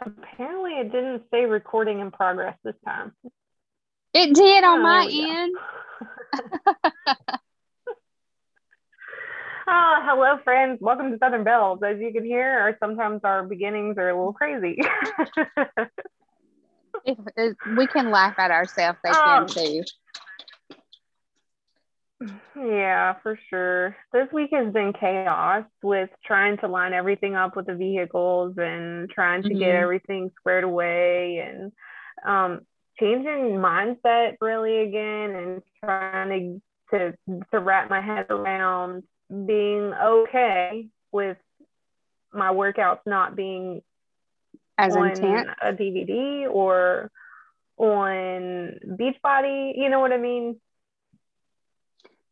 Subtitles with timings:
[0.00, 3.12] Apparently, it didn't say recording in progress this time.
[4.14, 5.56] It did on Oh, my end.
[9.72, 10.78] Ah, hello, friends.
[10.80, 11.80] Welcome to Southern Bells.
[11.84, 14.80] As you can hear, our sometimes our beginnings are a little crazy.
[17.04, 19.82] If, if we can laugh at ourselves, they Um, can too.
[22.56, 23.96] Yeah, for sure.
[24.12, 29.08] This week has been chaos with trying to line everything up with the vehicles and
[29.10, 29.82] trying to get Mhm.
[29.82, 31.72] everything squared away and
[32.26, 32.66] um,
[32.98, 36.60] changing mindset really again and trying
[36.90, 39.04] to, to to wrap my head around
[39.46, 41.38] being okay with
[42.32, 43.82] my workouts not being
[44.76, 45.48] As on intent.
[45.62, 47.10] a DVD or
[47.78, 49.72] on Beachbody.
[49.76, 50.60] You know what I mean?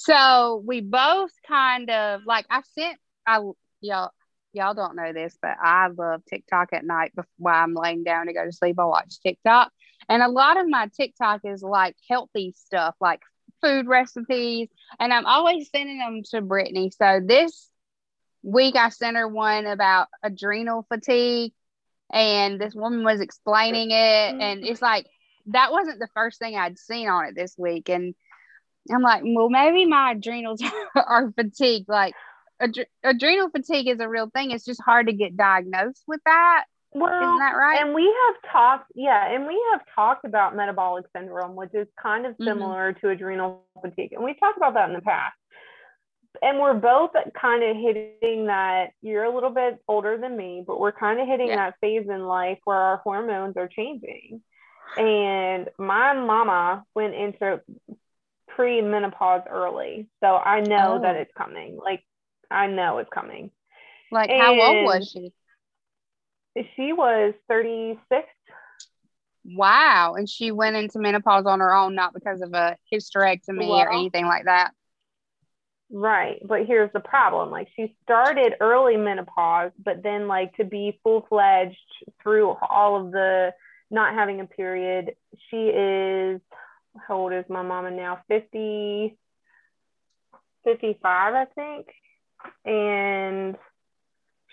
[0.00, 3.40] So we both kind of like I sent I
[3.82, 4.10] y'all
[4.54, 8.26] y'all don't know this, but I love TikTok at night before while I'm laying down
[8.26, 8.76] to go to sleep.
[8.78, 9.70] I watch TikTok,
[10.08, 13.20] and a lot of my TikTok is like healthy stuff, like
[13.60, 16.90] food recipes, and I'm always sending them to Brittany.
[16.96, 17.68] So this
[18.42, 21.52] week I sent her one about adrenal fatigue,
[22.10, 24.64] and this woman was explaining it, and mm-hmm.
[24.64, 25.04] it's like
[25.48, 28.14] that wasn't the first thing I'd seen on it this week, and
[28.92, 30.62] I'm like, well, maybe my adrenals
[30.94, 31.88] are fatigued.
[31.88, 32.14] Like,
[32.62, 34.50] adre- adrenal fatigue is a real thing.
[34.50, 36.64] It's just hard to get diagnosed with that.
[36.92, 37.80] Well, Isn't that right?
[37.80, 42.26] And we have talked, yeah, and we have talked about metabolic syndrome, which is kind
[42.26, 42.44] of Mhm.
[42.44, 44.12] similar to adrenal fatigue.
[44.12, 45.36] And we've talked about that in the past.
[46.42, 48.90] And we're both kind of hitting that.
[49.02, 51.56] You're a little bit older than me, but we're kind of hitting Yeah.
[51.56, 54.42] that phase in life where our hormones are changing.
[54.96, 57.60] And my mama went into
[58.60, 60.08] pre-menopause early.
[60.20, 61.20] So I know that Oh.
[61.20, 61.78] it's coming.
[61.82, 62.04] Like,
[62.50, 63.50] I know it's coming.
[64.10, 65.32] Like, how old was she?
[66.76, 68.28] She was 36
[69.42, 70.14] Wow.
[70.16, 74.26] And she went into menopause on her own, not because of a hysterectomy or anything
[74.26, 74.72] like that.
[75.90, 76.40] Right.
[76.46, 77.50] But here's the problem.
[77.50, 81.78] Like she started early menopause, but then like to be full fledged
[82.22, 83.54] through all of the
[83.90, 85.16] not having a period,
[85.50, 86.40] she is
[86.96, 88.20] how old is my mama now?
[88.28, 89.16] 50
[90.64, 91.86] 55, I think.
[92.64, 93.56] And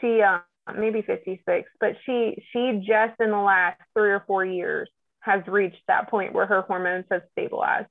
[0.00, 0.40] she uh
[0.76, 4.88] maybe 56, but she she just in the last 3 or 4 years
[5.20, 7.88] has reached that point where her hormones have stabilized.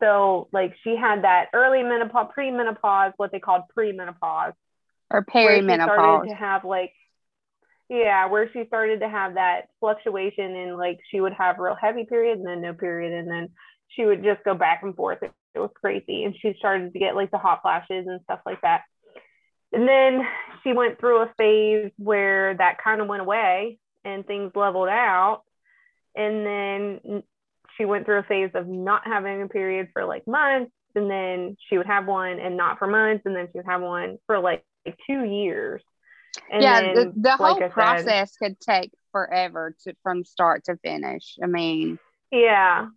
[0.00, 4.54] So like she had that early menopause, pre-menopause, what they called pre-menopause,
[5.10, 6.92] Or where she started to have like,
[7.88, 12.04] yeah, where she started to have that fluctuation and like she would have real heavy
[12.04, 13.48] period and then no period and then
[13.88, 15.22] she would just go back and forth.
[15.22, 18.40] It, it was crazy, and she started to get like the hot flashes and stuff
[18.44, 18.82] like that.
[19.72, 20.26] And then
[20.62, 25.42] she went through a phase where that kind of went away and things leveled out.
[26.16, 27.22] And then
[27.76, 30.72] she went through a phase of not having a period for like months.
[30.94, 33.24] And then she would have one and not for months.
[33.26, 35.82] And then she would have one for like, like two years.
[36.50, 40.24] And yeah, then, the, the like whole I said- process could take forever to from
[40.24, 41.36] start to finish.
[41.42, 41.98] I mean,
[42.30, 42.88] Yeah.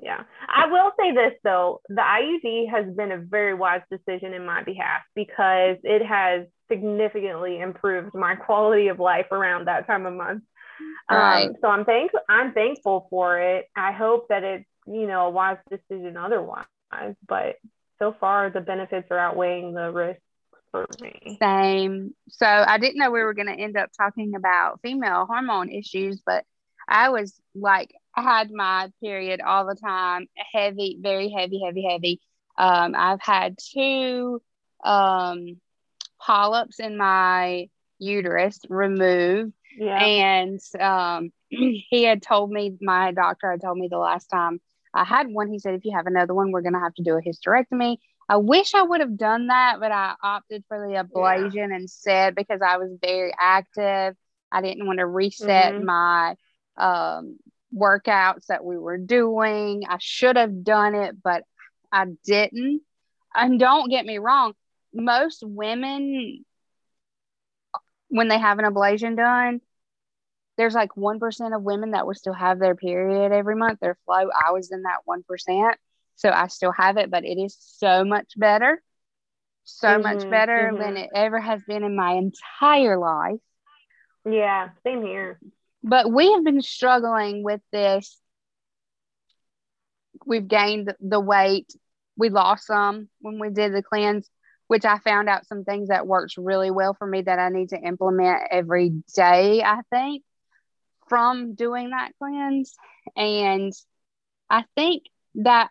[0.00, 0.22] Yeah.
[0.48, 4.62] I will say this though, the IUD has been a very wise decision in my
[4.62, 10.44] behalf because it has significantly improved my quality of life around that time of month.
[11.10, 11.48] Right.
[11.48, 13.66] Um, so I'm thank I'm thankful for it.
[13.74, 16.66] I hope that it's, you know, a wise decision otherwise,
[17.26, 17.56] but
[17.98, 20.22] so far the benefits are outweighing the risks
[20.70, 21.38] for me.
[21.40, 22.14] Same.
[22.30, 26.20] So I didn't know we were going to end up talking about female hormone issues,
[26.24, 26.44] but
[26.88, 32.20] I was like, I had my period all the time, heavy, very heavy, heavy, heavy.
[32.58, 34.42] Um, I've had two
[34.84, 35.60] um,
[36.20, 37.68] polyps in my
[37.98, 39.98] uterus removed, Yeah.
[40.02, 44.60] and um, he had told me, my doctor had told me the last time
[44.94, 47.02] I had one, he said, if you have another one, we're going to have to
[47.02, 47.98] do a hysterectomy.
[48.28, 52.60] I wish I would have done that, but I opted for the ablation instead because
[52.62, 54.16] I was very active.
[54.52, 55.84] I didn't want to reset Mhm.
[55.84, 56.36] my
[56.76, 57.38] um,
[57.74, 59.84] workouts that we were doing.
[59.88, 61.44] I should have done it, but
[61.92, 62.82] I didn't.
[63.34, 64.54] And don't get me wrong,
[64.92, 66.44] most women,
[68.08, 69.60] when they have an ablation done,
[70.56, 74.28] there's like 1% of women that will still have their period every month, their flow.
[74.30, 75.78] I was in that 1%.
[76.18, 78.82] So I still have it, but it is so much better.
[79.64, 80.78] So much Mhm, better mhm.
[80.78, 83.40] than it ever has been in my entire life.
[84.24, 84.70] Yeah.
[84.84, 85.40] Same here.
[85.84, 88.20] But we have been struggling with this.
[90.26, 91.72] We've gained the weight.
[92.16, 94.30] We lost some when we did the cleanse,
[94.68, 97.70] which I found out some things that works really well for me that I need
[97.70, 100.24] to implement every day, I think.
[101.08, 102.74] from doing that cleanse.
[103.16, 103.72] And
[104.50, 105.04] I think
[105.36, 105.70] that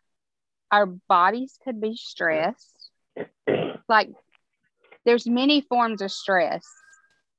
[0.72, 2.92] our bodies could be stressed.
[3.90, 4.10] Like
[5.06, 6.66] there's many forms of stress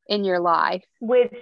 [0.09, 0.85] in your life.
[1.01, 1.35] Which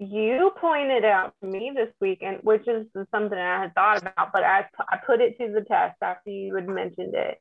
[0.00, 4.42] you pointed out to me this weekend, which is something I had thought about, but
[4.42, 7.38] I, I put it to the test after you had mentioned it.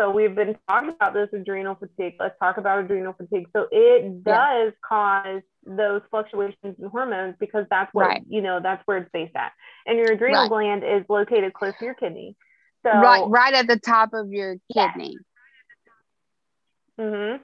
[0.00, 2.14] So we've been talking about this adrenal fatigue.
[2.18, 3.48] Let's talk about adrenal fatigue.
[3.54, 4.86] So it does yeah.
[4.86, 8.22] cause those fluctuations in hormones because that's what right.
[8.26, 9.52] you know that's where it's based at.
[9.86, 10.48] And your adrenal right.
[10.48, 12.36] gland is located close to your kidney.
[12.84, 15.16] So right, right at the top of your kidney.
[16.98, 17.04] Yeah.
[17.04, 17.42] Mm-hmm.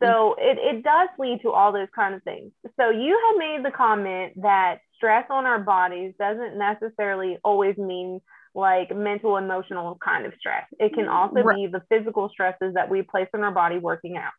[0.00, 2.52] So it, it does lead to all those kind of things.
[2.76, 8.20] So you have made the comment that stress on our bodies doesn't necessarily always mean
[8.54, 10.66] like mental, emotional kind of stress.
[10.78, 11.56] It can also right.
[11.56, 14.32] be the physical stresses that we place on our body working out.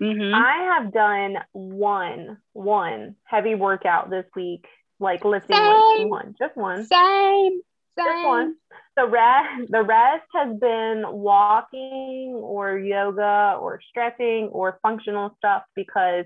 [0.00, 0.34] Mm-hmm.
[0.34, 4.66] I have done one, one heavy workout this week,
[4.98, 6.10] like lifting weights.
[6.10, 6.86] One, just one.
[6.86, 7.60] Same.
[7.98, 8.06] Same.
[8.06, 8.56] Just one.
[8.96, 16.24] The rest, the rest has been walking or yoga or stretching or functional stuff because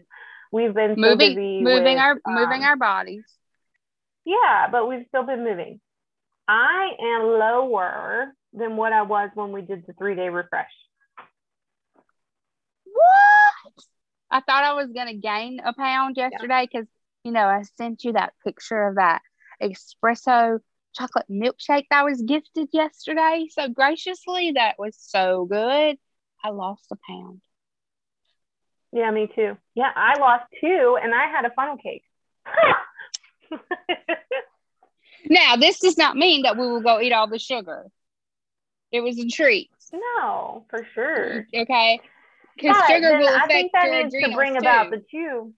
[0.52, 3.25] we've been so moving, busy moving with, our um, moving our bodies.
[4.25, 5.81] Yeah, but we've still been moving.
[6.46, 10.70] I am lower than what I was when we did the three day refresh.
[12.84, 13.84] What?
[14.31, 16.87] I thought I was gonna gain a pound yesterday because
[17.25, 17.28] yeah.
[17.28, 19.22] you know I sent you that picture of that
[19.61, 20.61] espresso
[20.95, 24.53] chocolate milkshake that was gifted yesterday so graciously.
[24.53, 25.97] That was so good.
[26.43, 27.41] I lost a pound.
[28.93, 29.57] Yeah, me too.
[29.75, 32.03] Yeah, I lost two and I had a funnel cake.
[35.29, 37.87] now, this does not mean that we will go eat all the sugar.
[38.91, 39.71] It was a treat.
[39.93, 41.47] No, for sure.
[41.55, 42.01] Okay.
[42.57, 44.59] Because sugar will affect I think that needs to bring too.
[44.59, 45.53] about the two.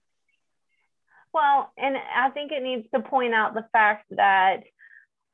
[1.33, 4.63] Well, and I think it needs to point out the fact that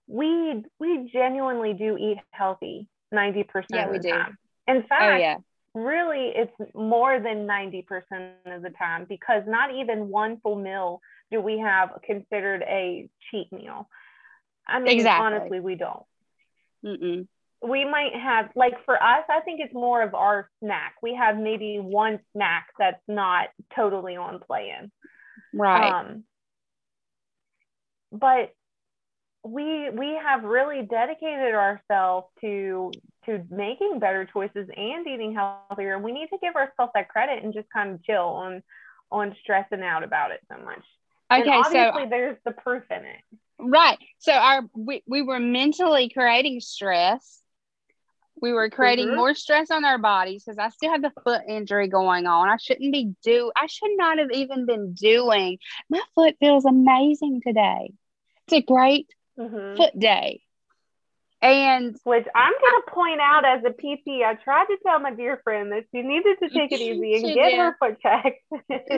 [0.09, 4.09] we we genuinely do eat healthy 90% yeah, of the do.
[4.09, 4.38] time.
[4.67, 5.38] In oh, fact, oh, yeah.
[5.73, 7.83] really it's more than 90%
[8.47, 11.00] of the time because not even one full meal
[11.31, 13.88] do we have considered a cheat meal.
[14.67, 15.25] I mean, exactly.
[15.25, 16.03] honestly, we don't.
[16.83, 17.27] Mm-mm.
[17.62, 20.95] We might have, like for us, I think it's more of our snack.
[21.03, 24.91] We have maybe one snack that's not totally on plan.
[25.53, 25.91] Right.
[25.91, 26.23] Um,
[28.12, 28.53] but
[29.44, 32.91] we we have really dedicated ourselves to
[33.25, 37.44] to making better choices and eating healthier and we need to give ourselves that credit
[37.44, 38.62] and just kind of chill on
[39.12, 40.83] on stressing out about it so much
[41.31, 45.39] okay and obviously so there's the proof in it right so our we, we were
[45.39, 47.41] mentally creating stress
[48.41, 49.18] we were creating mm-hmm.
[49.18, 52.47] more stress on our bodies because I still have the foot injury going on.
[52.47, 55.57] I shouldn't be do I should not have even been doing.
[55.89, 57.91] My foot feels amazing today.
[58.47, 59.07] It's a great
[59.39, 59.77] mm-hmm.
[59.77, 60.41] foot day.
[61.41, 65.13] And which I'm going to point out as a PT, I tried to tell my
[65.13, 67.57] dear friend that she needed to take it easy and get did.
[67.57, 68.44] her foot checked.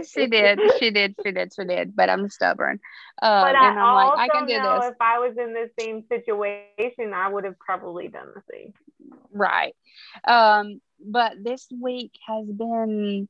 [0.09, 1.95] she did, she did, she did, she did.
[1.95, 2.79] But I'm stubborn.
[3.21, 4.89] Um, but I and I'm also like, I can do know this.
[4.89, 8.73] if I was in the same situation, I would have probably done the same.
[9.31, 9.75] Right.
[10.27, 13.29] Um, but this week has been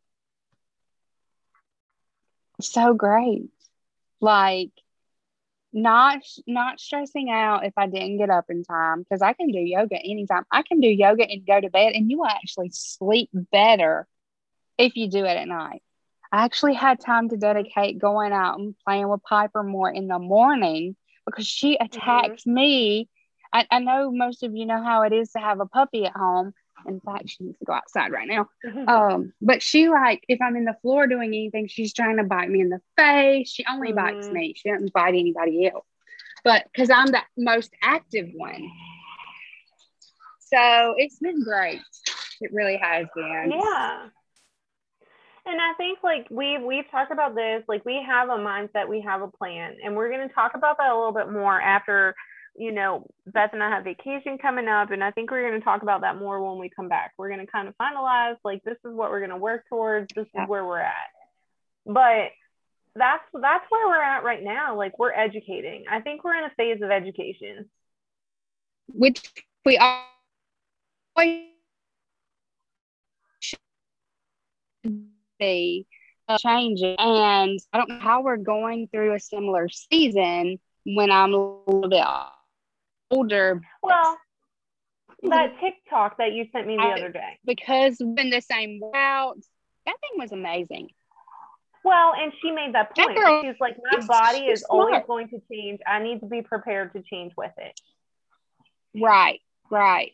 [2.62, 3.50] so great.
[4.22, 4.72] Like
[5.74, 9.60] not not stressing out if I didn't get up in time because I can do
[9.60, 10.46] yoga anytime.
[10.52, 14.08] I can do yoga and go to bed, and you will actually sleep better
[14.78, 15.82] if you do it at night.
[16.32, 20.20] I actually had time to dedicate going out and playing with Piper more in the
[20.20, 21.86] morning because she mm-hmm.
[21.86, 22.54] attacks mm-hmm.
[22.54, 23.10] me.
[23.54, 26.16] I, I know most of you know how it is to have a puppy at
[26.16, 26.54] home,
[26.88, 28.50] in fact, she needs to go outside right now.
[28.88, 32.50] Um, but she like if I'm in the floor doing anything, she's trying to bite
[32.50, 33.50] me in the face.
[33.50, 34.16] She only mm-hmm.
[34.16, 34.54] bites me.
[34.56, 35.86] She doesn't bite anybody else.
[36.44, 38.70] But because I'm the most active one.
[40.40, 41.82] So it's been great.
[42.42, 43.52] It really has been.
[43.52, 44.08] Yeah.
[45.46, 49.02] And I think like we've we've talked about this, like we have a mindset, we
[49.02, 52.16] have a plan, and we're going to talk about that a little bit more after
[52.56, 55.64] you know, Beth and I have vacation coming up, and I think we're going to
[55.64, 57.14] talk about that more when we come back.
[57.18, 60.14] We're going to kind of finalize like this is what we're going to work towards.
[60.14, 60.44] This yeah.
[60.44, 60.94] is where we're at.
[61.86, 62.32] But
[62.96, 64.78] that's that's where we're at right now.
[64.78, 65.86] Like we're educating.
[65.90, 67.70] I think we're in a phase of education,
[68.88, 69.22] which
[69.66, 70.04] we are
[75.42, 75.88] be
[76.40, 76.96] changing.
[76.98, 81.90] And I don't know how we're going through a similar season when I'm a little
[81.90, 82.06] bit
[83.12, 83.62] older.
[83.84, 84.18] Well,
[85.24, 87.40] that TikTok that you sent me the I, other day.
[87.46, 89.38] Because when the same route,
[89.86, 90.90] that thing was amazing.
[91.84, 93.18] Well, and she made that point.
[93.18, 95.80] girl- She's like, my body is always going to change.
[95.86, 97.80] I need to be prepared to change with it.
[99.00, 100.12] Right, right.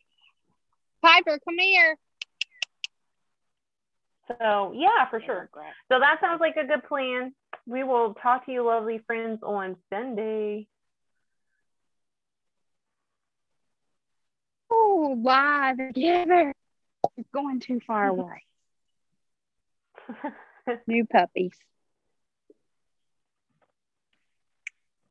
[1.01, 1.98] Piper, come here.
[4.27, 5.50] So yeah, for sure.
[5.92, 7.34] So that sounds like a good plan.
[7.66, 10.68] We will talk to you, lovely friends, on Sunday.
[15.08, 16.54] Oh, live together.
[17.16, 18.44] It's going too far away.
[20.88, 21.54] New puppies.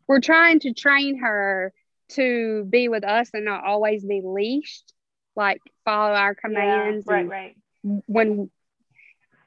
[0.07, 1.73] We're trying to train her
[2.11, 4.93] to be with us and not always be leashed,
[5.35, 7.07] like follow our yeah, commands.
[7.07, 7.57] right, right.
[7.83, 8.51] when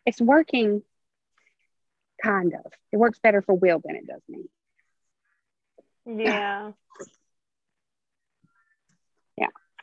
[0.05, 0.81] it's working,
[2.21, 2.71] kind of.
[2.91, 4.45] It works better for Will than it does me.
[6.25, 6.71] Yeah.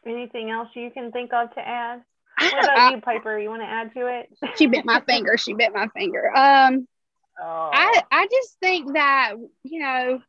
[0.07, 0.13] Yeah.
[0.13, 2.03] Anything else you can think of to add?
[2.39, 3.39] What about you, Piper?
[3.39, 4.31] You want to add to it?
[4.57, 5.37] she bit my finger.
[5.37, 6.35] She bit my finger.
[6.37, 6.87] Um,
[7.39, 7.71] Oh.
[7.71, 10.21] I I just think that you know,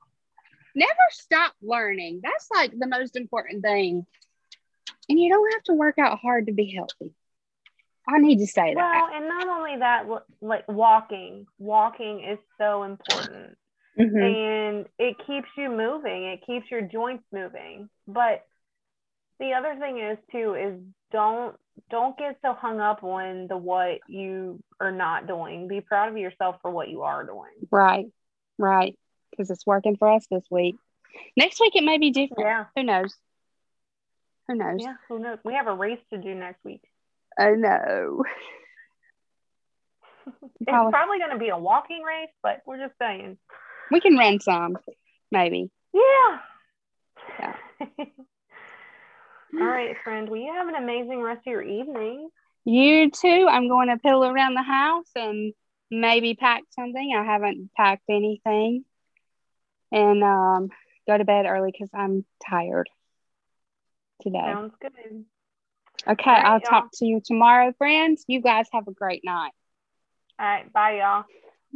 [0.75, 2.19] never stop learning.
[2.21, 4.05] That's like the most important thing.
[5.07, 7.13] And you don't have to work out hard to be healthy.
[8.09, 9.11] I need to say well, that.
[9.15, 10.05] and not only that,
[10.41, 11.47] like walking.
[11.59, 13.57] Walking is so important.
[13.97, 14.75] Mhm.
[14.77, 18.45] and it keeps you moving it keeps your joints moving but
[19.39, 20.79] the other thing is too is
[21.11, 21.55] don't
[21.91, 26.17] don't get so hung up on the what you are not doing be proud of
[26.17, 28.07] yourself for what you are doing Right,
[28.57, 28.97] right.
[29.31, 30.75] Because it's working for us this week.
[31.35, 32.39] Next week it may be different.
[32.41, 33.13] yeah Who knows?
[34.47, 34.79] Who knows?
[34.81, 36.81] yeah who knows we have a race to do next week
[37.39, 38.23] I know.
[40.27, 40.35] it's
[40.67, 43.37] Probably- probably going to be a walking race but we're just saying
[43.91, 44.77] We can run some,
[45.31, 45.69] maybe.
[45.93, 46.39] yeah
[47.39, 47.55] Yeah.
[49.59, 52.29] all right friend well you have an amazing rest of your evening
[52.65, 53.47] You too.
[53.49, 55.53] I'm going to piddle around the house and
[55.89, 57.15] maybe pack something.
[57.17, 58.85] I haven't packed anything.
[59.91, 60.69] And um,
[61.07, 62.89] go to bed early because I'm tired
[64.21, 64.39] today.
[64.45, 64.91] sounds good
[66.07, 66.61] Okay, right, I'll y'all.
[66.61, 68.23] talk to you tomorrow, friends.
[68.27, 69.51] You guys have a great night.
[70.39, 71.23] all right bye y'all